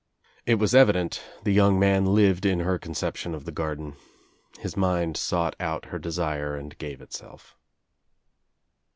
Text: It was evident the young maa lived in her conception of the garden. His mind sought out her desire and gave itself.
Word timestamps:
It 0.47 0.55
was 0.55 0.73
evident 0.73 1.23
the 1.43 1.53
young 1.53 1.79
maa 1.79 1.99
lived 1.99 2.43
in 2.43 2.61
her 2.61 2.79
conception 2.79 3.35
of 3.35 3.45
the 3.45 3.51
garden. 3.51 3.97
His 4.57 4.75
mind 4.75 5.15
sought 5.15 5.55
out 5.59 5.85
her 5.93 5.99
desire 5.99 6.55
and 6.55 6.75
gave 6.79 7.01
itself. 7.01 7.55